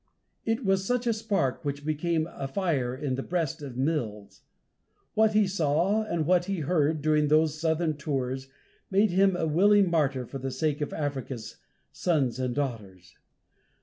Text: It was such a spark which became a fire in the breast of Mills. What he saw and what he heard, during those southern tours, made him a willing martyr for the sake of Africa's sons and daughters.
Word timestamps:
It 0.45 0.65
was 0.65 0.83
such 0.83 1.05
a 1.05 1.13
spark 1.13 1.63
which 1.63 1.85
became 1.85 2.25
a 2.25 2.47
fire 2.47 2.95
in 2.95 3.13
the 3.13 3.21
breast 3.21 3.61
of 3.61 3.77
Mills. 3.77 4.41
What 5.13 5.33
he 5.33 5.45
saw 5.45 6.01
and 6.01 6.25
what 6.25 6.45
he 6.45 6.61
heard, 6.61 7.03
during 7.03 7.27
those 7.27 7.61
southern 7.61 7.97
tours, 7.97 8.47
made 8.89 9.11
him 9.11 9.35
a 9.35 9.45
willing 9.45 9.91
martyr 9.91 10.25
for 10.25 10.39
the 10.39 10.49
sake 10.49 10.81
of 10.81 10.91
Africa's 10.91 11.57
sons 11.91 12.39
and 12.39 12.55
daughters. 12.55 13.15